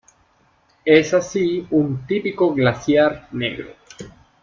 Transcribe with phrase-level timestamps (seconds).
[0.83, 3.67] Es así un típico glaciar negro.